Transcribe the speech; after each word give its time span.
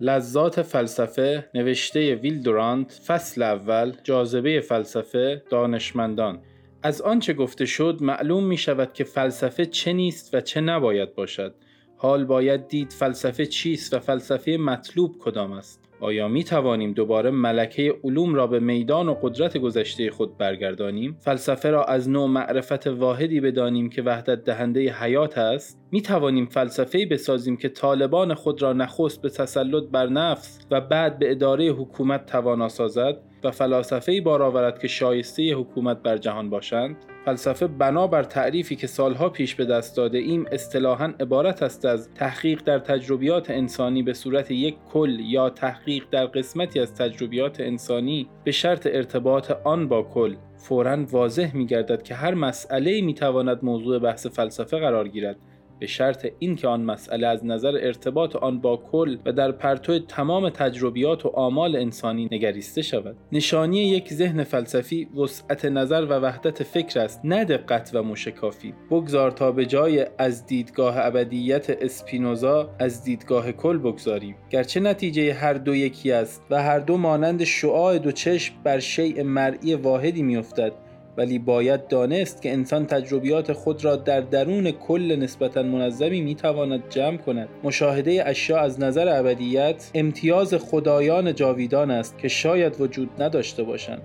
لذات 0.00 0.62
فلسفه 0.62 1.48
نوشته 1.54 2.14
ویل 2.14 2.42
دورانت 2.42 3.00
فصل 3.06 3.42
اول 3.42 3.92
جاذبه 4.04 4.60
فلسفه 4.60 5.42
دانشمندان. 5.50 6.42
از 6.82 7.02
آنچه 7.02 7.32
گفته 7.32 7.66
شد 7.66 7.98
معلوم 8.00 8.44
می 8.44 8.56
شود 8.56 8.92
که 8.92 9.04
فلسفه 9.04 9.66
چه 9.66 9.92
نیست 9.92 10.34
و 10.34 10.40
چه 10.40 10.60
نباید 10.60 11.14
باشد. 11.14 11.54
حال 11.96 12.24
باید 12.24 12.68
دید 12.68 12.92
فلسفه 12.92 13.46
چیست 13.46 13.94
و 13.94 13.98
فلسفه 13.98 14.50
مطلوب 14.50 15.18
کدام 15.18 15.52
است. 15.52 15.89
آیا 16.00 16.28
می 16.28 16.44
توانیم 16.44 16.92
دوباره 16.92 17.30
ملکه 17.30 17.94
علوم 18.04 18.34
را 18.34 18.46
به 18.46 18.60
میدان 18.60 19.08
و 19.08 19.14
قدرت 19.22 19.58
گذشته 19.58 20.10
خود 20.10 20.38
برگردانیم؟ 20.38 21.16
فلسفه 21.20 21.70
را 21.70 21.84
از 21.84 22.08
نوع 22.08 22.28
معرفت 22.28 22.86
واحدی 22.86 23.40
بدانیم 23.40 23.88
که 23.88 24.02
وحدت 24.02 24.44
دهنده 24.44 24.92
حیات 24.92 25.38
است؟ 25.38 25.80
می 25.90 26.02
توانیم 26.02 26.46
فلسفه 26.46 27.06
بسازیم 27.06 27.56
که 27.56 27.68
طالبان 27.68 28.34
خود 28.34 28.62
را 28.62 28.72
نخست 28.72 29.22
به 29.22 29.28
تسلط 29.28 29.84
بر 29.92 30.06
نفس 30.06 30.66
و 30.70 30.80
بعد 30.80 31.18
به 31.18 31.30
اداره 31.30 31.68
حکومت 31.68 32.26
توانا 32.26 32.68
سازد 32.68 33.16
و 33.44 33.50
فلاسفه 33.50 34.20
بار 34.20 34.42
آورد 34.42 34.78
که 34.78 34.88
شایسته 34.88 35.54
حکومت 35.54 36.02
بر 36.02 36.16
جهان 36.16 36.50
باشند؟ 36.50 36.96
فلسفه 37.24 37.66
بنابر 37.66 38.22
تعریفی 38.22 38.76
که 38.76 38.86
سالها 38.86 39.28
پیش 39.28 39.54
به 39.54 39.64
دست 39.64 39.96
داده 39.96 40.18
ایم 40.18 40.46
اصطلاحا 40.52 41.12
عبارت 41.20 41.62
است 41.62 41.84
از 41.84 42.08
تحقیق 42.14 42.62
در 42.64 42.78
تجربیات 42.78 43.50
انسانی 43.50 44.02
به 44.02 44.12
صورت 44.12 44.50
یک 44.50 44.76
کل 44.92 45.20
یا 45.20 45.50
تحقیق 45.50 46.04
در 46.10 46.26
قسمتی 46.26 46.80
از 46.80 46.94
تجربیات 46.94 47.60
انسانی 47.60 48.28
به 48.44 48.50
شرط 48.50 48.86
ارتباط 48.86 49.50
آن 49.64 49.88
با 49.88 50.02
کل. 50.02 50.34
فورا 50.56 51.04
واضح 51.10 51.56
می 51.56 51.66
گردد 51.66 52.02
که 52.02 52.14
هر 52.14 52.34
مسئله 52.34 53.00
می 53.00 53.14
تواند 53.14 53.58
موضوع 53.62 53.98
بحث 53.98 54.26
فلسفه 54.26 54.78
قرار 54.78 55.08
گیرد. 55.08 55.36
به 55.80 55.86
شرط 55.86 56.26
اینکه 56.38 56.68
آن 56.68 56.80
مسئله 56.80 57.26
از 57.26 57.46
نظر 57.46 57.78
ارتباط 57.82 58.36
آن 58.36 58.60
با 58.60 58.76
کل 58.76 59.16
و 59.26 59.32
در 59.32 59.52
پرتو 59.52 59.98
تمام 59.98 60.48
تجربیات 60.48 61.26
و 61.26 61.28
آمال 61.28 61.76
انسانی 61.76 62.28
نگریسته 62.32 62.82
شود. 62.82 63.16
نشانی 63.32 63.78
یک 63.78 64.12
ذهن 64.12 64.44
فلسفی 64.44 65.04
وسعت 65.04 65.64
نظر 65.64 66.04
و 66.04 66.12
وحدت 66.12 66.62
فکر 66.62 67.00
است 67.00 67.20
نه 67.24 67.44
دقت 67.44 67.90
و 67.94 68.02
موشکافی. 68.02 68.74
بگذار 68.90 69.30
تا 69.30 69.52
به 69.52 69.66
جای 69.66 70.06
از 70.18 70.46
دیدگاه 70.46 70.94
ابدیت 70.98 71.70
اسپینوزا 71.70 72.70
از 72.78 73.04
دیدگاه 73.04 73.52
کل 73.52 73.78
بگذاریم. 73.78 74.36
گرچه 74.50 74.80
نتیجه 74.80 75.34
هر 75.34 75.54
دو 75.54 75.74
یکی 75.74 76.12
است 76.12 76.42
و 76.50 76.62
هر 76.62 76.78
دو 76.78 76.96
مانند 76.96 77.44
شعاع 77.44 77.98
دو 77.98 78.12
چشم 78.12 78.54
بر 78.64 78.78
شیء 78.78 79.22
مرئی 79.22 79.74
واحدی 79.74 80.22
میافتد 80.22 80.72
ولی 81.16 81.38
باید 81.38 81.88
دانست 81.88 82.42
که 82.42 82.52
انسان 82.52 82.86
تجربیات 82.86 83.52
خود 83.52 83.84
را 83.84 83.96
در 83.96 84.20
درون 84.20 84.70
کل 84.70 85.16
نسبتا 85.16 85.62
منظمی 85.62 86.20
می‌تواند 86.20 86.82
جمع 86.90 87.16
کند. 87.16 87.48
مشاهده 87.64 88.22
اشیا 88.26 88.58
از 88.58 88.80
نظر 88.80 89.18
ابدیت 89.18 89.90
امتیاز 89.94 90.54
خدایان 90.54 91.34
جاویدان 91.34 91.90
است 91.90 92.18
که 92.18 92.28
شاید 92.28 92.80
وجود 92.80 93.22
نداشته 93.22 93.62
باشند. 93.62 94.02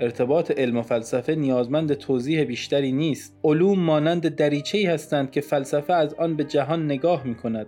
ارتباط 0.00 0.50
علم 0.50 0.76
و 0.76 0.82
فلسفه 0.82 1.34
نیازمند 1.34 1.94
توضیح 1.94 2.44
بیشتری 2.44 2.92
نیست. 2.92 3.36
علوم 3.44 3.78
مانند 3.78 4.34
دریچه‌ای 4.34 4.86
هستند 4.86 5.30
که 5.30 5.40
فلسفه 5.40 5.92
از 5.92 6.14
آن 6.14 6.36
به 6.36 6.44
جهان 6.44 6.84
نگاه 6.84 7.24
می 7.24 7.34
کند 7.34 7.66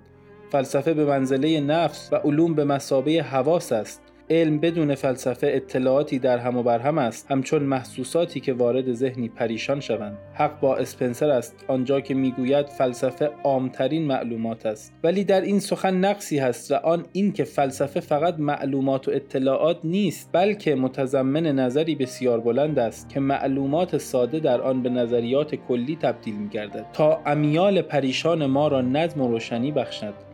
فلسفه 0.50 0.94
به 0.94 1.04
منزله 1.04 1.60
نفس 1.60 2.08
و 2.12 2.16
علوم 2.16 2.54
به 2.54 2.64
مسابه 2.64 3.22
حواس 3.22 3.72
است. 3.72 4.02
علم 4.30 4.58
بدون 4.58 4.94
فلسفه 4.94 5.46
اطلاعاتی 5.54 6.18
در 6.18 6.38
هم 6.38 6.56
و 6.56 6.62
بر 6.62 6.78
هم 6.78 6.98
است 6.98 7.30
همچون 7.30 7.62
محسوساتی 7.62 8.40
که 8.40 8.52
وارد 8.52 8.92
ذهنی 8.92 9.28
پریشان 9.28 9.80
شوند. 9.80 10.18
حق 10.34 10.60
با 10.60 10.76
اسپنسر 10.76 11.30
است 11.30 11.64
آنجا 11.68 12.00
که 12.00 12.14
می‌گوید 12.14 12.66
فلسفه 12.66 13.30
عامترین 13.44 14.06
معلومات 14.06 14.66
است. 14.66 14.92
ولی 15.04 15.24
در 15.24 15.40
این 15.40 15.60
سخن 15.60 15.94
نقصی 15.94 16.38
هست 16.38 16.72
و 16.72 16.74
آن 16.74 17.06
این 17.12 17.32
که 17.32 17.44
فلسفه 17.44 18.00
فقط 18.00 18.34
معلومات 18.38 19.08
و 19.08 19.10
اطلاعات 19.10 19.78
نیست 19.84 20.30
بلکه 20.32 20.74
متضمن 20.74 21.46
نظری 21.46 21.94
بسیار 21.94 22.40
بلند 22.40 22.78
است 22.78 23.08
که 23.08 23.20
معلومات 23.20 23.98
ساده 23.98 24.40
در 24.40 24.60
آن 24.60 24.82
به 24.82 24.90
نظریات 24.90 25.54
کلی 25.54 25.96
تبدیل 25.96 26.34
می 26.34 26.48
گردد 26.48 26.86
تا 26.92 27.22
امیال 27.26 27.82
پریشان 27.82 28.46
ما 28.46 28.68
را 28.68 28.80
نظم 28.80 29.20
و 29.20 29.28
روشنی 29.28 29.72
بخشد. 29.72 30.27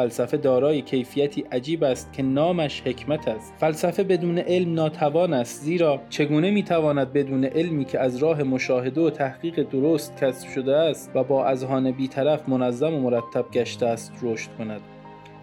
فلسفه 0.00 0.36
دارای 0.36 0.82
کیفیتی 0.82 1.44
عجیب 1.52 1.84
است 1.84 2.12
که 2.12 2.22
نامش 2.22 2.82
حکمت 2.82 3.28
است. 3.28 3.54
فلسفه 3.58 4.02
بدون 4.02 4.38
علم 4.38 4.74
ناتوان 4.74 5.32
است 5.32 5.62
زیرا 5.62 6.00
چگونه 6.10 6.50
می‌تواند 6.50 7.12
بدون 7.12 7.44
علمی 7.44 7.84
که 7.84 8.00
از 8.00 8.16
راه 8.16 8.42
مشاهده 8.42 9.00
و 9.00 9.10
تحقیق 9.10 9.62
درست 9.62 10.16
کسب 10.16 10.48
شده 10.48 10.76
است 10.76 11.10
و 11.14 11.24
با 11.24 11.46
اذهان 11.46 11.90
بیطرف 11.90 12.48
منظم 12.48 12.94
و 12.94 13.00
مرتب 13.00 13.44
گشته 13.52 13.86
است 13.86 14.12
رشد 14.22 14.50
کند. 14.58 14.80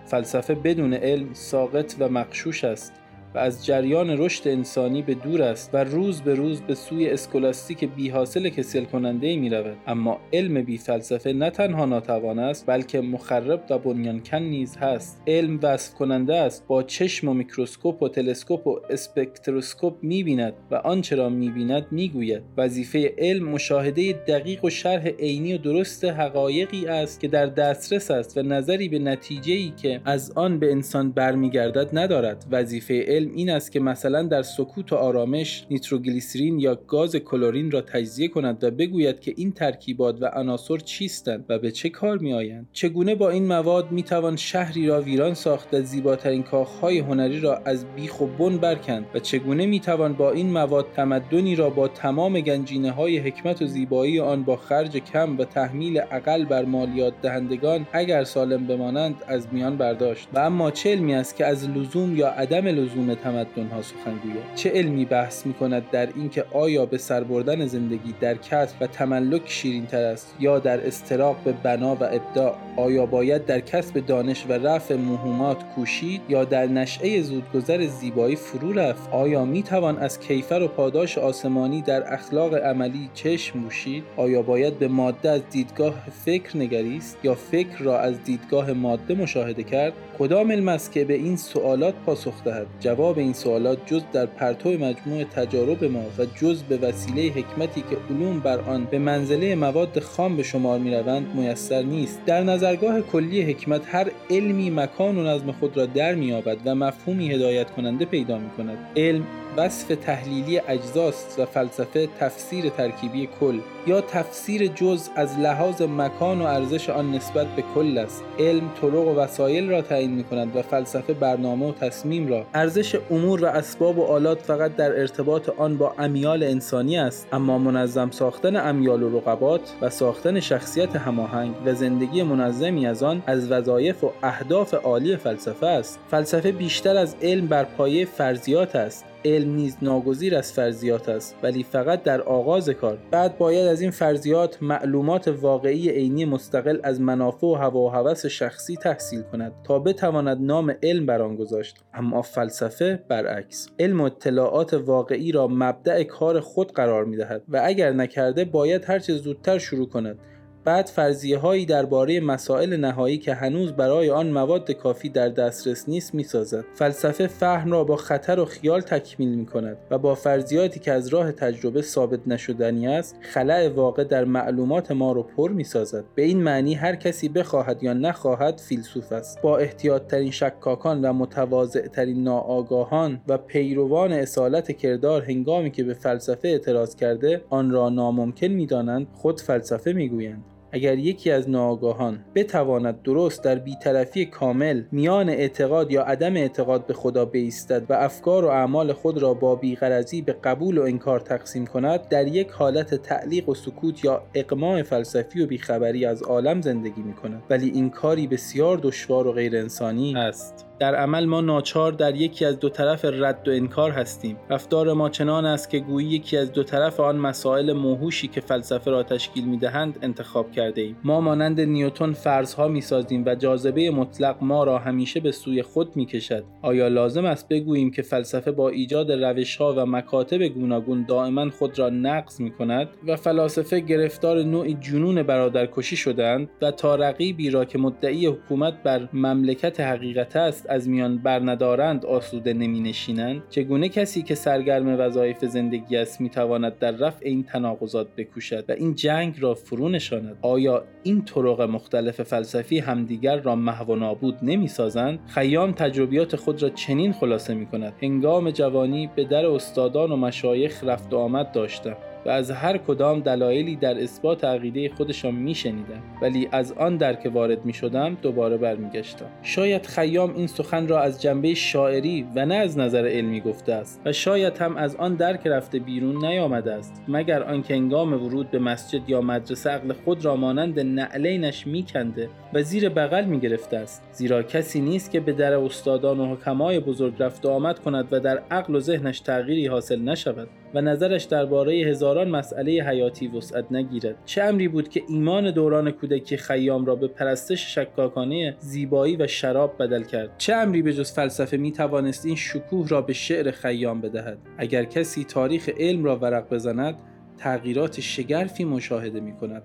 فلسفه 0.06 0.56
بدون 0.56 0.94
علم 0.94 1.34
ساقط 1.34 1.96
و 2.00 2.10
مغشوش 2.10 2.64
است. 2.64 2.94
و 3.36 3.38
از 3.38 3.66
جریان 3.66 4.10
رشد 4.10 4.48
انسانی 4.48 5.02
به 5.02 5.14
دور 5.14 5.42
است 5.42 5.70
و 5.74 5.84
روز 5.84 6.22
به 6.22 6.36
روز 6.36 6.62
به 6.62 6.76
سوی 6.76 7.10
اسکولاستیک 7.10 7.86
بی 7.86 8.10
حاصل 8.10 8.50
کسل 8.50 8.84
کننده 8.84 9.36
می 9.36 9.50
رود 9.50 9.78
اما 9.88 10.20
علم 10.34 10.62
بی 10.62 10.78
فلسفه 10.78 11.34
نه 11.34 11.50
تنها 11.50 11.86
ناتوان 11.86 12.40
است 12.40 12.66
بلکه 12.66 13.02
مخرب 13.02 13.64
و 13.70 13.78
بنیان‌کن 13.78 14.38
نیز 14.38 14.78
هست. 14.78 15.22
علم 15.28 15.60
وصف 15.64 15.94
کننده 15.94 16.36
است 16.36 16.68
با 16.68 16.84
چشم 16.84 17.30
و 17.30 17.34
میکروسکوپ 17.34 18.04
و 18.04 18.10
تلسکوپ 18.10 18.68
و 18.68 18.80
اسپکتروسکوپ 18.90 19.94
می 20.02 20.24
بیند 20.24 20.54
و 20.72 20.76
آنچه 20.76 21.16
را 21.16 21.30
می 21.30 21.50
بیند 21.50 21.86
می 21.92 22.10
گوید 22.10 22.44
وظیفه 22.58 23.14
علم 23.18 23.50
مشاهده 23.50 24.14
دقیق 24.14 24.66
و 24.66 24.70
شرح 24.70 25.08
عینی 25.08 25.54
و 25.54 25.58
درست 25.58 26.06
حقایقی 26.06 26.88
است 26.88 27.20
که 27.20 27.28
در 27.28 27.46
دسترس 27.46 28.12
است 28.12 28.38
و 28.38 28.42
نظری 28.42 28.90
به 28.90 29.00
نتیجه 29.00 29.54
ای 29.54 29.72
که 29.82 30.02
از 30.06 30.32
آن 30.36 30.60
به 30.60 30.72
انسان 30.72 31.12
برمیگردد 31.12 31.98
ندارد. 31.98 32.46
وظیفه 32.52 33.04
علم 33.18 33.32
این 33.36 33.50
است 33.50 33.72
که 33.72 33.80
مثلا 33.80 34.24
در 34.24 34.42
سکوت 34.42 34.94
و 34.94 34.96
آرامش 34.96 35.66
نیتروگلیسرین 35.72 36.60
یا 36.60 36.76
گاز 36.76 37.16
کلورین 37.16 37.72
را 37.72 37.82
تجزیه 37.82 38.28
کند 38.28 38.64
و 38.64 38.72
بگوید 38.72 39.20
که 39.20 39.34
این 39.38 39.52
ترکیبات 39.52 40.22
و 40.22 40.26
عناصر 40.26 40.78
چیستند 40.78 41.46
و 41.50 41.60
به 41.60 41.72
چه 41.72 41.90
کار 41.90 42.18
می 42.18 42.34
آیند 42.34 42.68
چگونه 42.74 43.16
با 43.16 43.30
این 43.30 43.48
مواد 43.48 43.92
می 43.92 44.04
توان 44.04 44.36
شهری 44.36 44.88
را 44.88 45.02
ویران 45.02 45.34
ساخت 45.34 45.74
و 45.74 45.82
زیباترین 45.82 46.44
کاخهای 46.44 47.00
هنری 47.00 47.40
را 47.40 47.58
از 47.66 47.86
بیخ 47.96 48.22
و 48.22 48.26
بن 48.26 48.58
برکند 48.58 49.06
و 49.14 49.20
چگونه 49.20 49.66
می 49.66 49.80
توان 49.80 50.14
با 50.14 50.32
این 50.32 50.52
مواد 50.52 50.86
تمدنی 50.96 51.56
را 51.56 51.70
با 51.70 51.88
تمام 51.88 52.40
گنجینه 52.40 52.92
های 52.92 53.18
حکمت 53.18 53.62
و 53.62 53.66
زیبایی 53.66 54.20
آن 54.20 54.44
با 54.44 54.56
خرج 54.56 54.98
کم 54.98 55.38
و 55.38 55.46
تحمیل 55.46 56.02
اقل 56.12 56.46
بر 56.46 56.66
مالیات 56.66 57.14
دهندگان 57.22 57.88
اگر 57.94 58.24
سالم 58.24 58.68
بمانند 58.68 59.16
از 59.28 59.48
میان 59.52 59.78
برداشت. 59.78 60.28
و 60.34 60.40
اما 60.40 60.72
چه 60.72 60.92
علمی 60.92 61.14
است 61.16 61.36
که 61.36 61.46
از 61.46 61.70
لزوم 61.70 62.16
یا 62.16 62.28
عدم 62.28 62.68
لزوم 62.68 63.07
تمدن 63.16 63.68
ها 63.68 63.82
سخن 63.82 64.20
چه 64.56 64.70
علمی 64.70 65.06
بحث 65.06 65.46
می 65.46 65.54
کند 65.54 65.90
در 65.92 66.10
اینکه 66.16 66.46
آیا 66.54 66.86
به 66.86 66.98
سر 66.98 67.24
بردن 67.24 67.66
زندگی 67.66 68.14
در 68.22 68.36
کسب 68.36 68.76
و 68.82 68.88
تملک 68.88 69.42
شیرین 69.46 69.86
تر 69.86 70.04
است 70.04 70.36
یا 70.40 70.60
در 70.60 70.88
استراق 70.88 71.38
به 71.44 71.52
بنا 71.52 71.96
و 71.96 72.04
ابداع؟ 72.04 72.56
آیا 72.78 73.06
باید 73.06 73.46
در 73.46 73.60
کسب 73.60 74.06
دانش 74.06 74.46
و 74.50 74.54
رفع 74.54 74.96
مهمات 74.96 75.64
کوشید 75.76 76.22
یا 76.30 76.44
در 76.44 76.66
نشعه 76.66 77.22
زودگذر 77.22 77.86
زیبایی 77.86 78.36
فرو 78.36 78.74
رفت؟ 78.74 79.10
آیا 79.12 79.46
می 79.46 79.64
توان 79.64 79.98
از 79.98 80.20
کیفر 80.20 80.62
و 80.62 80.68
پاداش 80.68 81.18
آسمانی 81.18 81.82
در 81.82 82.14
اخلاق 82.14 82.54
عملی 82.54 83.10
چشم 83.14 83.60
موشید 83.60 84.04
آیا 84.18 84.42
باید 84.42 84.80
به 84.80 84.88
ماده 84.88 85.30
از 85.30 85.42
دیدگاه 85.50 85.94
فکر 86.26 86.58
نگریست 86.58 87.18
یا 87.24 87.36
فکر 87.36 87.78
را 87.80 88.00
از 88.00 88.24
دیدگاه 88.24 88.74
ماده 88.74 89.14
مشاهده 89.14 89.64
کرد؟ 89.64 89.94
کدام 90.20 90.52
علم 90.52 90.68
است 90.68 90.92
که 90.92 91.06
به 91.06 91.14
این 91.14 91.38
سوالات 91.38 91.94
پاسخ 92.06 92.44
دهد؟ 92.44 92.68
جواب 92.98 93.18
این 93.18 93.34
سوالات 93.34 93.78
جز 93.86 94.02
در 94.14 94.26
پرتو 94.26 94.70
مجموع 94.70 95.24
تجارب 95.24 95.84
ما 95.84 96.04
و 96.18 96.26
جز 96.26 96.64
به 96.64 96.78
وسیله 96.78 97.22
حکمتی 97.22 97.82
که 97.82 97.98
علوم 98.10 98.40
بر 98.40 98.60
آن 98.60 98.86
به 98.86 99.00
منزله 99.00 99.56
مواد 99.56 100.00
خام 100.00 100.38
به 100.38 100.44
شمار 100.44 100.80
می 100.80 100.96
روند 100.96 101.36
میسر 101.36 101.82
نیست. 101.82 102.20
در 102.26 102.44
نظرگاه 102.44 103.02
کلی 103.02 103.42
حکمت 103.42 103.82
هر 103.86 104.12
علمی 104.30 104.70
مکان 104.70 105.18
و 105.18 105.24
نظم 105.24 105.52
خود 105.52 105.78
را 105.78 105.86
در 105.86 106.16
مییابد 106.16 106.58
و 106.66 106.76
مفهومی 106.76 107.32
هدایت 107.32 107.72
کننده 107.72 108.06
پیدا 108.06 108.38
می 108.38 108.50
کند 108.50 108.78
علم 108.96 109.24
وصف 109.58 109.88
تحلیلی 109.88 110.62
اجزاست 110.68 111.40
و 111.40 111.46
فلسفه 111.46 112.10
تفسیر 112.20 112.70
ترکیبی 112.70 113.30
کل 113.40 113.60
یا 113.88 114.02
تفسیر 114.02 114.68
جز 114.68 115.10
از 115.16 115.40
لحاظ 115.40 115.82
مکان 115.82 116.42
و 116.42 116.46
ارزش 116.46 116.90
آن 116.90 117.12
نسبت 117.12 117.48
به 117.48 117.64
کل 117.76 117.98
است. 117.98 118.24
علم 118.40 118.72
طرق 118.82 119.08
و 119.08 119.16
وسایل 119.16 119.70
را 119.70 119.82
تعیین 119.82 120.12
می 120.12 120.24
کند 120.24 120.56
و 120.56 120.62
فلسفه 120.62 121.14
برنامه 121.14 121.70
و 121.70 121.72
تصمیم 121.72 122.28
را. 122.28 122.46
ارزش 122.54 122.96
امور 123.12 123.44
و 123.44 123.48
اسباب 123.48 123.98
و 123.98 124.04
آلات 124.04 124.42
فقط 124.42 124.76
در 124.76 125.00
ارتباط 125.00 125.50
آن 125.50 125.78
با 125.78 125.94
امیال 126.00 126.44
انسانی 126.44 126.98
است 126.98 127.28
اما 127.32 127.58
منظم 127.58 128.12
ساختن 128.12 128.56
امیال 128.56 129.04
و 129.04 129.18
رقبات 129.18 129.74
و 129.82 129.90
ساختن 129.90 130.40
شخصیت 130.40 130.96
هماهنگ 130.96 131.56
و 131.66 131.74
زندگی 131.74 132.24
منظمی 132.24 132.88
از 132.88 133.04
آن 133.04 133.24
از 133.28 133.52
وظایف 133.52 134.04
و 134.04 134.12
اهداف 134.24 134.74
عالی 134.74 135.18
فلسفه 135.18 135.68
است. 135.68 136.00
فلسفه 136.12 136.52
بیشتر 136.52 136.98
از 136.98 137.16
علم 137.22 137.48
بر 137.48 137.64
پایه 137.64 138.06
فرضیات 138.06 138.76
است. 138.76 139.07
علم 139.26 139.56
نیز 139.56 139.78
ناگزیر 139.82 140.36
از 140.36 140.54
فرضیات 140.54 141.10
است 141.10 141.36
ولی 141.44 141.64
فقط 141.64 142.04
در 142.04 142.22
آغاز 142.22 142.70
کار. 142.70 142.98
بعد 143.12 143.38
باید 143.38 143.68
از 143.68 143.82
این 143.82 143.92
فرضیات 143.92 144.58
معلومات 144.62 145.28
واقعی 145.28 145.90
عینی 145.90 146.26
مستقل 146.26 146.80
از 146.84 147.02
منافع 147.02 147.48
و 147.48 147.54
هوا 147.54 147.80
و 147.80 147.90
هوس 147.90 148.26
شخصی 148.26 148.76
تحصیل 148.76 149.22
کند 149.22 149.54
تا 149.64 149.80
بتواند 149.80 150.38
نام 150.42 150.76
علم 150.84 151.06
بر 151.06 151.22
آن 151.22 151.36
گذاشت. 151.36 151.78
اما 151.94 152.22
فلسفه 152.22 153.04
برعکس. 153.08 153.70
علم 153.80 154.02
اطلاعات 154.02 154.74
واقعی 154.74 155.32
را 155.32 155.48
مبدع 155.48 156.04
کار 156.04 156.40
خود 156.40 156.72
قرار 156.72 157.06
می 157.06 157.18
دهد 157.18 157.44
و 157.48 157.62
اگر 157.64 157.92
نکرده 157.92 158.46
باید 158.46 158.86
هرچه 158.86 159.14
زودتر 159.14 159.58
شروع 159.58 159.90
کند. 159.90 160.20
بعد 160.68 160.88
فرضیه 160.88 161.38
هایی 161.38 161.66
درباره 161.66 162.20
مسائل 162.20 162.78
نهایی 162.78 163.18
که 163.18 163.34
هنوز 163.34 163.72
برای 163.72 164.10
آن 164.10 164.32
مواد 164.32 164.72
کافی 164.72 165.10
در 165.10 165.30
دسترس 165.30 165.90
نیست 165.90 166.16
می‌سازد. 166.16 166.66
فلسفه 166.74 167.28
فهم 167.28 167.72
را 167.72 167.84
با 167.84 167.96
خطر 167.96 168.40
و 168.40 168.46
خیال 168.46 168.82
تکمیل 168.82 169.30
می 169.30 169.46
کند 169.46 169.78
و 169.92 169.98
با 169.98 170.16
فرضیاتی 170.16 170.80
که 170.80 170.92
از 170.92 171.08
راه 171.08 171.32
تجربه 171.32 171.82
ثابت 171.82 172.20
نشدنی 172.28 172.88
است 172.88 173.16
خلع 173.22 173.70
واقع 173.76 174.04
در 174.04 174.26
معلومات 174.26 174.92
ما 174.92 175.12
را 175.12 175.24
پر 175.24 175.52
می 175.52 175.64
سازد 175.64 176.04
به 176.16 176.22
این 176.22 176.44
معنی 176.44 176.74
هر 176.74 176.96
کسی 176.96 177.30
بخواهد 177.30 177.84
یا 177.84 177.94
نخواهد 177.94 178.62
فیلسوف 178.68 179.12
است. 179.12 179.42
با 179.42 179.58
احتیاط 179.58 180.08
ترین 180.08 180.32
شکاکان 180.32 181.06
و 181.06 181.14
متواضع 181.14 181.88
ترین 181.88 182.24
ناآگاهان 182.24 183.22
و 183.28 183.38
پیروان 183.38 184.12
اصالت 184.14 184.72
کردار 184.72 185.22
هنگامی 185.22 185.72
که 185.72 185.84
به 185.84 185.94
فلسفه 185.94 186.48
اعتراض 186.48 186.96
کرده 186.96 187.42
آن 187.50 187.72
را 187.72 187.90
ناممکن 187.90 188.48
می‌دانند 188.48 189.08
خود 189.14 189.42
فلسفه 189.42 189.94
می‌گویند. 189.94 190.57
اگر 190.72 190.98
یکی 190.98 191.32
از 191.32 191.50
ناآگاهان 191.50 192.26
بتواند 192.36 193.02
درست 193.02 193.44
در 193.44 193.56
بیطرفی 193.56 194.26
کامل 194.26 194.84
میان 194.92 195.30
اعتقاد 195.30 195.92
یا 195.92 196.04
عدم 196.04 196.36
اعتقاد 196.36 196.86
به 196.86 196.94
خدا 196.94 197.26
بایستد 197.26 197.86
و 197.90 197.94
افکار 197.94 198.46
و 198.46 198.48
اعمال 198.48 198.94
خود 198.94 199.18
را 199.18 199.34
با 199.34 199.56
بیغرضی 199.56 200.22
به 200.22 200.34
قبول 200.34 200.78
و 200.78 200.82
انکار 200.82 201.20
تقسیم 201.20 201.66
کند 201.66 202.08
در 202.08 202.28
یک 202.28 202.50
حالت 202.50 202.96
تعلیق 202.96 203.50
و 203.50 203.56
سکوت 203.56 204.06
یا 204.06 204.24
اقماع 204.34 204.84
فلسفی 204.84 205.42
و 205.42 205.48
بیخبری 205.48 206.06
از 206.06 206.24
عالم 206.24 206.62
زندگی 206.62 207.02
می 207.02 207.14
کند 207.14 207.44
ولی 207.50 207.70
این 207.70 207.90
کاری 207.90 208.28
بسیار 208.28 208.78
دشوار 208.78 209.28
و 209.28 209.32
غیر 209.32 209.58
انسانی 209.58 210.16
است. 210.16 210.67
در 210.80 210.96
عمل 210.96 211.26
ما 211.26 211.42
ناچار 211.42 211.92
در 211.92 212.16
یکی 212.16 212.46
از 212.46 212.60
دو 212.60 212.70
طرف 212.70 213.06
رد 213.06 213.48
و 213.48 213.52
انکار 213.52 213.92
هستیم. 213.92 214.38
رفتار 214.50 214.94
ما 214.94 215.10
چنان 215.10 215.46
است 215.46 215.70
که 215.70 215.80
گویی 215.80 216.08
یکی 216.08 216.38
از 216.38 216.52
دو 216.52 216.64
طرف 216.64 217.00
آن 217.00 217.18
مسائل 217.18 217.74
موهوشی 217.74 218.28
که 218.28 218.42
فلسفه 218.42 218.92
را 218.92 219.04
تشکیل 219.04 219.46
می‌دهند 219.46 220.00
انتخاب 220.02 220.52
کرده 220.52 220.82
ایم 220.82 220.98
ما 221.04 221.22
مانند 221.22 221.62
نیوتن 221.62 222.14
فرضها 222.14 222.68
می‌سازیم 222.68 223.24
و 223.26 223.36
جاذبه 223.36 223.92
مطلق 223.92 224.36
ما 224.42 224.64
را 224.64 224.78
همیشه 224.78 225.20
به 225.20 225.32
سوی 225.32 225.62
خود 225.62 225.96
می‌کشد. 225.96 226.44
آیا 226.62 226.88
لازم 226.88 227.26
است 227.26 227.50
بگوییم 227.50 227.92
که 227.92 228.02
فلسفه 228.02 228.52
با 228.52 228.70
ایجاد 228.70 229.12
روشها 229.12 229.74
و 229.78 229.86
مکاتب 229.86 230.44
گوناگون 230.44 231.06
دائما 231.08 231.50
خود 231.50 231.80
را 231.80 231.90
نقض 231.90 232.42
می 232.42 232.52
کند 232.52 232.90
و 233.08 233.16
فلاسفه 233.16 233.80
گرفتار 233.80 234.44
نوعی 234.44 234.74
جنون 234.74 235.24
برادرکشی 235.24 235.96
شدند 235.96 236.50
و 236.62 236.72
تا 236.72 236.96
رقیبی 236.96 237.50
را 237.50 237.66
که 237.66 237.78
مدعی 237.78 238.26
حکومت 238.26 238.84
بر 238.84 239.10
مملکت 239.14 239.80
حقیقت 239.80 240.36
است 240.36 240.67
از 240.70 240.90
میان 240.90 241.18
برندارند 241.18 242.06
آسوده 242.06 242.54
نمی 242.54 242.80
نشینند 242.80 243.44
چگونه 243.50 243.90
کسی 243.90 244.22
که 244.22 244.36
سرگرم 244.36 245.00
وظایف 245.00 245.46
زندگی 245.46 245.98
است 245.98 246.22
می 246.22 246.30
تواند 246.30 246.80
در 246.80 246.92
رفع 246.92 247.26
این 247.26 247.44
تناقضات 247.44 248.08
بکوشد 248.18 248.66
و 248.70 248.72
این 248.72 248.96
جنگ 248.96 249.36
را 249.40 249.54
فرو 249.54 249.90
نشاند؟ 249.90 250.38
آیا 250.42 250.84
این 251.04 251.26
طرق 251.26 251.62
مختلف 251.62 252.22
فلسفی 252.22 252.80
همدیگر 252.80 253.38
را 253.38 253.56
محو 253.56 253.94
و 253.94 253.96
نابود 253.96 254.38
نمی 254.42 254.68
سازند 254.68 255.20
خیام 255.28 255.72
تجربیات 255.72 256.36
خود 256.36 256.64
را 256.64 256.70
چنین 256.70 257.14
خلاصه 257.14 257.54
می 257.54 257.66
کند 257.66 257.94
هنگام 258.02 258.52
جوانی 258.52 259.10
به 259.16 259.24
در 259.24 259.46
استادان 259.46 260.12
و 260.12 260.16
مشایخ 260.16 260.84
رفت 260.84 261.14
و 261.14 261.18
آمد 261.18 261.52
داشتم. 261.52 261.98
و 262.28 262.30
از 262.30 262.52
هر 262.52 262.78
کدام 262.78 263.20
دلایلی 263.20 263.76
در 263.76 264.04
اثبات 264.04 264.44
عقیده 264.44 264.90
خودشان 264.90 265.36
میشنیدم. 265.36 266.02
ولی 266.22 266.50
از 266.52 266.72
آن 266.72 266.98
در 266.98 267.14
که 267.14 267.30
وارد 267.30 267.66
می 267.66 267.74
شدم 267.74 268.18
دوباره 268.22 268.58
برمیگشتم. 268.58 269.26
شاید 269.42 269.86
خیام 269.86 270.34
این 270.36 270.48
سخن 270.48 270.88
را 270.88 271.02
از 271.02 271.22
جنبه 271.22 271.54
شاعری 271.54 272.28
و 272.36 272.46
نه 272.46 272.56
از 272.56 272.78
نظر 272.78 273.08
علمی 273.08 273.42
گفته 273.42 273.74
است 273.74 274.02
و 274.06 274.14
شاید 274.14 274.58
هم 274.58 274.78
از 274.78 274.96
آن 274.96 275.16
درک 275.16 275.48
رفته 275.48 275.80
بیرون 275.80 276.26
نیامده 276.26 276.74
است. 276.74 277.04
مگر 277.08 277.44
آنکه 277.44 277.74
هنگام 277.74 278.14
ورود 278.14 278.52
به 278.52 278.60
مسجد 278.60 279.10
یا 279.10 279.22
مدرسه 279.22 279.70
عقل 279.70 279.94
خود 279.94 280.26
را 280.26 280.36
مانند 280.36 280.80
نعلینش 280.80 281.68
میکنده 281.68 282.30
و 282.54 282.62
زیر 282.64 282.90
بغل 282.90 283.26
می 283.26 283.40
گرفته 283.40 283.78
است؟ 283.78 284.04
زیرا 284.12 284.44
کسی 284.44 284.82
نیست 284.82 285.12
که 285.12 285.20
به 285.20 285.32
در 285.32 285.54
استادان 285.54 286.20
و 286.20 286.36
حکمای 286.36 286.80
بزرگ 286.80 287.14
رفت 287.20 287.46
و 287.46 287.50
آمد 287.50 287.80
کند 287.80 288.08
و 288.12 288.20
در 288.20 288.42
عقل 288.52 288.76
و 288.76 288.80
ذهنش 288.80 289.20
تغییری 289.20 289.68
حاصل 289.68 290.02
نشود. 290.02 290.48
و 290.74 290.82
نظرش 290.82 291.24
درباره 291.24 291.74
هزاران 291.74 292.30
مسئله 292.30 292.72
حیاتی 292.72 293.28
وسعت 293.28 293.72
نگیرد. 293.72 294.16
چه 294.26 294.44
امری 294.44 294.68
بود 294.68 294.90
که 294.90 295.04
ایمان 295.10 295.52
دوران 295.52 295.92
کودکی 295.92 296.38
خیام 296.38 296.86
را 296.86 296.96
به 296.96 297.08
پرستش 297.08 297.76
شکاکانه 297.76 298.56
زیبایی 298.60 299.16
و 299.16 299.28
شراب 299.28 299.76
بدل 299.80 300.04
کرد؟ 300.04 300.30
چه 300.38 300.54
امری 300.54 300.82
به 300.82 300.94
جز 300.94 301.12
فلسفه 301.12 301.58
می 301.58 301.72
توانست 301.72 302.26
این 302.26 302.36
شکوه 302.36 302.88
را 302.88 303.02
به 303.02 303.14
شعر 303.14 303.52
خیام 303.52 304.02
بدهد؟ 304.02 304.38
اگر 304.58 304.84
کسی 304.84 305.24
تاریخ 305.24 305.70
علم 305.78 306.04
را 306.04 306.18
ورق 306.18 306.50
بزند 306.50 306.96
تغییرات 307.38 308.02
شگرفی 308.02 308.64
مشاهده 308.64 309.20
می 309.20 309.34
کند 309.34 309.64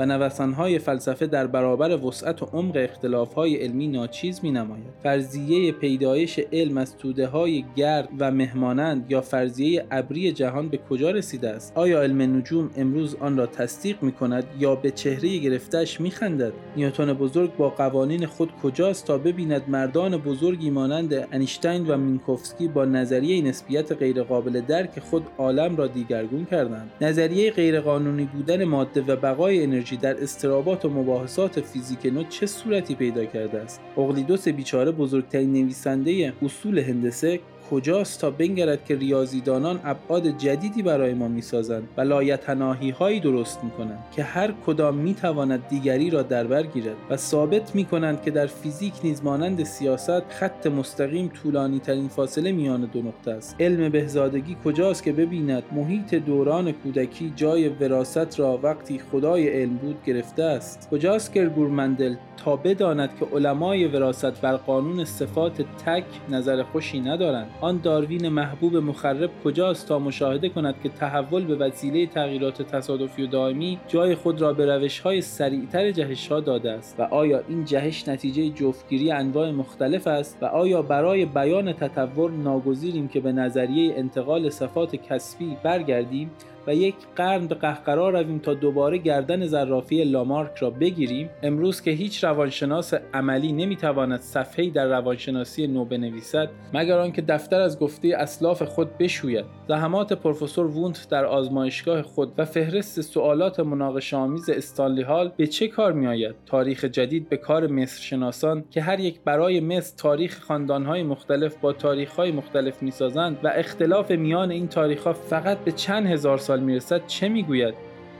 و 0.00 0.06
نوسانهای 0.06 0.78
فلسفه 0.78 1.26
در 1.26 1.46
برابر 1.46 2.04
وسعت 2.04 2.42
و 2.42 2.46
عمق 2.46 2.76
اختلافهای 2.76 3.56
علمی 3.56 3.88
ناچیز 3.88 4.40
می 4.42 4.50
نماید. 4.50 4.84
فرضیه 5.02 5.72
پیدایش 5.72 6.40
علم 6.52 6.76
از 6.76 6.96
توده 6.96 7.26
های 7.26 7.64
گرد 7.76 8.08
و 8.18 8.30
مهمانند 8.30 9.10
یا 9.10 9.20
فرضیه 9.20 9.84
ابری 9.90 10.32
جهان 10.32 10.68
به 10.68 10.78
کجا 10.90 11.10
رسیده 11.10 11.50
است؟ 11.50 11.72
آیا 11.74 12.02
علم 12.02 12.36
نجوم 12.36 12.70
امروز 12.76 13.14
آن 13.14 13.36
را 13.36 13.46
تصدیق 13.46 14.02
می 14.02 14.12
کند 14.12 14.44
یا 14.58 14.74
به 14.74 14.90
چهره 14.90 15.38
گرفتش 15.38 16.00
می 16.00 16.10
خندد؟ 16.10 16.52
نیوتن 16.76 17.12
بزرگ 17.12 17.56
با 17.56 17.70
قوانین 17.70 18.26
خود 18.26 18.52
کجاست 18.62 19.06
تا 19.06 19.18
ببیند 19.18 19.62
مردان 19.68 20.16
بزرگی 20.16 20.70
مانند 20.70 21.28
انیشتین 21.32 21.86
و 21.86 21.96
مینکوفسکی 21.96 22.68
با 22.68 22.84
نظریه 22.84 23.42
نسبیت 23.42 23.92
غیرقابل 23.92 24.60
درک 24.60 25.00
خود 25.00 25.26
عالم 25.38 25.76
را 25.76 25.86
دیگرگون 25.86 26.44
کردند. 26.44 26.90
نظریه 27.00 27.50
غیرقانونی 27.50 28.24
بودن 28.24 28.64
ماده 28.64 29.00
و 29.00 29.16
بقای 29.16 29.62
انرژی 29.62 29.89
در 29.96 30.22
استرابات 30.22 30.84
و 30.84 30.88
مباحثات 30.88 31.60
فیزیک 31.60 32.06
نو 32.06 32.24
چه 32.24 32.46
صورتی 32.46 32.94
پیدا 32.94 33.24
کرده 33.24 33.58
است؟ 33.58 33.80
اقلیدوس 33.98 34.48
بیچاره 34.48 34.90
بزرگترین 34.90 35.52
نویسنده 35.52 36.32
اصول 36.42 36.78
هندسه 36.78 37.40
کجاست 37.70 38.20
تا 38.20 38.30
بنگرد 38.30 38.84
که 38.84 38.96
ریاضیدانان 38.96 39.80
ابعاد 39.84 40.38
جدیدی 40.38 40.82
برای 40.82 41.14
ما 41.14 41.28
می‌سازند 41.28 41.88
و 41.96 42.00
لایتناهی 42.00 42.90
هایی 42.90 43.20
درست 43.20 43.64
می‌کنند 43.64 44.04
که 44.16 44.22
هر 44.22 44.52
کدام 44.66 44.94
می‌تواند 44.94 45.68
دیگری 45.68 46.10
را 46.10 46.22
در 46.22 46.44
بر 46.44 46.62
گیرد 46.62 46.96
و 47.10 47.16
ثابت 47.16 47.74
می‌کنند 47.74 48.22
که 48.22 48.30
در 48.30 48.46
فیزیک 48.46 48.94
نیز 49.04 49.24
مانند 49.24 49.64
سیاست 49.64 50.32
خط 50.32 50.66
مستقیم 50.66 51.28
طولانی 51.42 51.78
ترین 51.78 52.08
فاصله 52.08 52.52
میان 52.52 52.80
دو 52.80 53.02
نقطه 53.02 53.30
است. 53.30 53.56
علم 53.60 53.88
بهزادگی 53.88 54.56
کجاست 54.64 55.02
که 55.02 55.12
ببیند 55.12 55.62
محیط 55.72 56.14
دوران 56.14 56.72
کودکی 56.72 57.32
جای 57.36 57.68
وراست 57.68 58.40
را 58.40 58.60
وقتی 58.62 59.00
خدای 59.12 59.48
علم 59.48 59.76
بود 59.76 59.96
گرفته 60.06 60.42
است؟ 60.42 60.88
کجاست 60.90 61.32
که 61.32 61.44
گورمندل 61.44 62.14
تا 62.44 62.56
بداند 62.56 63.10
که 63.20 63.26
علمای 63.36 63.86
وراست 63.86 64.40
بر 64.40 64.56
قانون 64.56 65.04
صفات 65.04 65.62
تک 65.86 66.04
نظر 66.30 66.62
خوشی 66.62 67.00
ندارند؟ 67.00 67.46
آن 67.62 67.80
داروین 67.80 68.28
محبوب 68.28 68.76
مخرب 68.76 69.30
کجاست 69.44 69.88
تا 69.88 69.98
مشاهده 69.98 70.48
کند 70.48 70.74
که 70.82 70.88
تحول 70.88 71.44
به 71.44 71.56
وسیله 71.56 72.06
تغییرات 72.06 72.62
تصادفی 72.62 73.22
و 73.22 73.26
دائمی 73.26 73.78
جای 73.88 74.14
خود 74.14 74.40
را 74.40 74.52
به 74.52 74.66
روش 74.66 75.00
های 75.00 75.20
سریعتر 75.20 75.90
جهش 75.90 76.28
ها 76.28 76.40
داده 76.40 76.70
است؟ 76.70 77.00
و 77.00 77.02
آیا 77.02 77.42
این 77.48 77.64
جهش 77.64 78.08
نتیجه 78.08 78.48
جفتگیری 78.48 79.10
انواع 79.10 79.50
مختلف 79.50 80.06
است؟ 80.06 80.38
و 80.42 80.44
آیا 80.44 80.82
برای 80.82 81.24
بیان 81.24 81.72
تطور 81.72 82.30
ناگزیریم 82.30 83.08
که 83.08 83.20
به 83.20 83.32
نظریه 83.32 83.94
انتقال 83.96 84.50
صفات 84.50 84.96
کسبی 84.96 85.56
برگردیم؟ 85.62 86.30
و 86.66 86.74
یک 86.74 86.94
قرن 87.16 87.46
به 87.46 87.54
قهقرا 87.54 88.10
رویم 88.10 88.38
تا 88.38 88.54
دوباره 88.54 88.98
گردن 88.98 89.46
زرافی 89.46 90.04
لامارک 90.04 90.56
را 90.58 90.70
بگیریم. 90.70 91.30
امروز 91.42 91.80
که 91.80 91.90
هیچ 91.90 92.24
روانشناس 92.24 92.94
عملی 93.14 93.52
نمی‌تواند 93.52 94.20
صفحه‌ای 94.20 94.70
در 94.70 94.86
روانشناسی 94.86 95.66
نو 95.66 95.84
بنویسد 95.84 96.50
مگر 96.74 96.98
آنکه 96.98 97.22
دفتر 97.22 97.60
از 97.60 97.78
گفته 97.78 98.16
اسلاف 98.18 98.62
خود 98.62 98.98
بشوید. 98.98 99.44
زحمات 99.68 100.12
پروفسور 100.12 100.66
وونت 100.66 101.06
در 101.10 101.24
آزمایشگاه 101.24 102.02
خود 102.02 102.32
و 102.38 102.44
فهرست 102.44 103.00
سوالات 103.00 103.60
مناقشه‌آمیز 103.60 104.50
استانلی 104.50 105.02
هال 105.02 105.32
به 105.36 105.46
چه 105.46 105.68
کار 105.68 105.92
میآید؟ 105.92 106.34
تاریخ 106.46 106.84
جدید 106.84 107.28
به 107.28 107.36
کار 107.36 107.66
مصر 107.66 108.02
شناسان 108.02 108.64
که 108.70 108.80
هر 108.80 109.00
یک 109.00 109.20
برای 109.24 109.60
مصر 109.60 109.96
تاریخ 109.96 110.40
خاندانهای 110.40 111.02
مختلف 111.02 111.56
با 111.56 111.72
تاریخهای 111.72 112.32
مختلف 112.32 112.82
می‌سازند 112.82 113.38
و 113.42 113.52
اختلاف 113.54 114.10
میان 114.10 114.50
این 114.50 114.68
تاریخها 114.68 115.12
فقط 115.12 115.58
به 115.58 115.72
چند 115.72 116.06
هزار 116.06 116.38
سال 116.38 116.49
می‌رسد 116.58 117.06
چه 117.06 117.28
می‌گوید؟ 117.28 117.74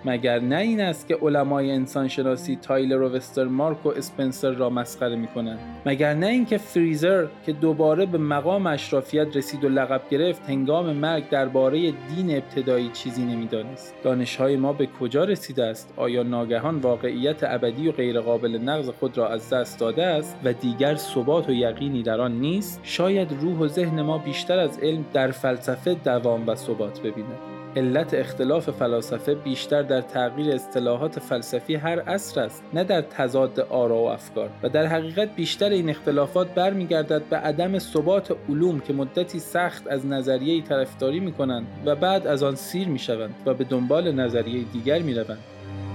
مگر 0.05 0.39
نه 0.39 0.57
این 0.57 0.81
است 0.81 1.09
که 1.09 1.19
علمای 1.23 1.71
انسانشناسی 1.71 2.59
تایلر 2.63 3.03
و 3.03 3.09
وسترمارک 3.09 3.87
و 3.87 3.89
اسپنسر 3.89 4.51
را 4.51 4.71
مسخره 4.71 5.17
می 5.17 5.27
کنند 5.27 5.59
مگر 5.87 6.15
نه 6.15 6.27
اینکه 6.27 6.59
فریزر 6.59 7.27
که 7.47 7.53
دوباره 7.53 8.07
به 8.07 8.19
مقام 8.19 8.67
اشرافیت 8.67 9.37
رسید 9.37 9.65
و 9.65 9.69
لقب 9.69 10.01
گرفت 10.11 10.43
هنگام 10.49 10.93
مرگ 10.93 11.29
درباره 11.29 11.79
دین 11.91 12.31
ابتدایی 12.31 12.89
چیزی 12.89 13.25
نمی‌دانست؟ 13.25 13.95
دانشهای 14.03 14.57
ما 14.57 14.73
به 14.73 14.89
کجا 15.01 15.25
رسیده 15.25 15.65
است؟ 15.65 15.95
آیا 15.97 16.23
ناگهان 16.23 16.79
واقعیت 16.79 17.45
ابدی 17.45 17.89
و 17.89 17.93
غیرقابل 17.93 18.59
نقض 18.59 18.89
خود 18.89 19.19
را 19.19 19.29
از 19.29 19.51
دست 19.51 19.81
داده 19.81 20.07
است 20.07 20.37
و 20.45 20.53
دیگر 20.53 20.95
ثبات 20.95 21.49
و 21.49 21.53
یقینی 21.53 22.03
در 22.03 22.21
آن 22.21 22.33
نیست؟ 22.33 22.81
شاید 22.83 23.33
روح 23.41 23.59
و 23.59 23.69
ذهن 23.69 24.03
ما 24.03 24.19
بیشتر 24.19 24.59
از 24.59 24.79
علم 24.79 25.05
در 25.13 25.31
فلسفه 25.31 25.95
دوام 25.95 26.49
و 26.49 26.55
ثبات 26.55 27.01
ببیند. 27.01 27.60
علت 27.77 28.15
اختلاف 28.15 28.71
فلاسفه 28.71 29.35
بیشتر 29.35 29.83
در 29.83 30.01
تغییر 30.01 30.55
اصطلاحات 30.55 31.19
فلسفی 31.19 31.75
هر 31.75 32.01
عصر 32.01 32.41
است 32.41 32.63
نه 32.75 32.85
در 32.85 33.01
تضاد 33.01 33.61
آرا 33.61 33.97
و 33.97 34.09
افکار 34.09 34.51
و 34.63 34.69
در 34.69 34.87
حقیقت 34.87 35.37
بیشتر 35.37 35.71
این 35.71 35.91
اختلافات 35.91 36.55
برمیگردد 36.55 37.23
به 37.23 37.37
عدم 37.37 37.79
ثبات 37.79 38.37
علوم 38.49 38.81
که 38.81 38.93
مدتی 38.93 39.39
سخت 39.39 39.87
از 39.87 40.07
نظریه 40.07 40.63
طرفداری 40.63 41.21
می 41.21 41.33
کنند 41.33 41.67
و 41.87 41.95
بعد 41.95 42.27
از 42.27 42.43
آن 42.43 42.55
سیر 42.55 42.89
می 42.89 42.99
شوند 42.99 43.35
و 43.47 43.55
به 43.55 43.65
دنبال 43.65 44.13
نظریه 44.13 44.65
دیگر 44.73 44.99
می 44.99 45.15
روند. 45.15 45.39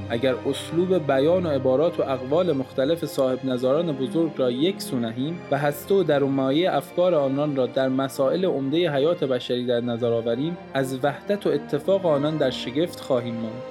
اگر 0.10 0.36
اسلوب 0.50 1.08
بیان 1.08 1.46
و 1.46 1.50
عبارات 1.50 2.00
و 2.00 2.04
اقوال 2.04 2.52
مختلف 2.52 3.06
صاحب 3.06 3.46
نظاران 3.46 3.92
بزرگ 3.92 4.32
را 4.38 4.52
یک 4.52 4.82
سو 4.82 5.00
نهیم 5.00 5.40
و 5.52 5.58
هسته 5.58 5.96
و 5.96 6.04
در 6.04 6.20
مایه 6.20 6.74
افکار 6.74 7.16
آنان 7.16 7.56
را 7.56 7.66
در 7.66 7.90
مسائل 7.90 8.46
عمده 8.46 8.92
حیات 8.92 9.24
بشری 9.24 9.66
در 9.66 9.82
نظر 9.82 10.12
آوریم 10.14 10.58
از 10.74 11.00
وحدت 11.04 11.48
و 11.48 11.50
اتفاق 11.50 12.06
آنان 12.06 12.38
در 12.38 12.50
شگفت 12.50 13.00
خواهیم 13.00 13.36
ماند. 13.36 13.62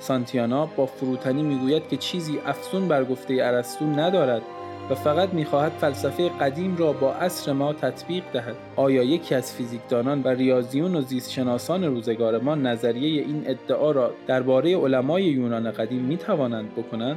سانتیانا 0.00 0.66
با 0.66 0.86
فروتنی 0.86 1.42
می‌گوید 1.42 1.88
که 1.88 1.96
چیزی 1.96 2.38
افسون 2.46 2.88
بر 2.88 3.04
گفته 3.04 3.34
ارسطو 3.40 3.84
ندارد. 3.84 4.42
و 4.90 4.94
فقط 4.94 5.34
می‌خواهد 5.34 5.72
فلسفه 5.72 6.28
قدیم 6.28 6.76
را 6.76 6.92
با 6.92 7.12
عصر 7.12 7.52
ما 7.52 7.72
تطبیق 7.72 8.24
دهد. 8.32 8.56
آیا 8.76 9.02
یکی 9.02 9.34
از 9.34 9.52
فیزیکدانان 9.52 10.22
و 10.22 10.28
ریاضیون 10.28 10.96
و 10.96 11.00
زیستشناسان 11.00 11.84
روزگار 11.84 12.38
ما 12.38 12.54
نظریه 12.54 13.22
این 13.22 13.42
ادعا 13.46 13.90
را 13.90 14.10
درباره 14.26 14.76
علمای 14.76 15.24
یونان 15.24 15.70
قدیم 15.70 16.02
می‌توانند 16.02 16.72
بکنند؟ 16.74 17.16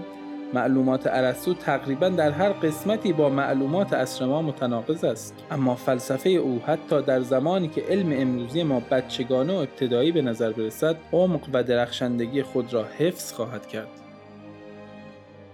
معلومات 0.54 1.08
ارسطو 1.08 1.54
تقریبا 1.54 2.10
در 2.10 2.32
هر 2.32 2.50
قسمتی 2.50 3.14
با 3.14 3.30
معلومات 3.30 3.94
عصر 3.94 4.26
ما 4.26 4.42
متناقض 4.42 5.04
است. 5.04 5.36
اما 5.52 5.76
فلسفه 5.76 6.30
او 6.30 6.62
حتی 6.66 7.02
در 7.02 7.22
زمانی 7.22 7.68
که 7.68 7.82
علم 7.90 8.22
امروزی 8.22 8.64
ما 8.64 8.82
بچگانه 8.92 9.54
و 9.54 9.58
ابتدایی 9.58 10.12
به 10.12 10.22
نظر 10.22 10.52
برسد 10.52 10.96
عمق 11.14 11.42
و 11.54 11.64
درخشندگی 11.64 12.44
خود 12.44 12.74
را 12.74 12.86
حفظ 12.98 13.34
خواهد 13.34 13.68
کرد. 13.68 14.03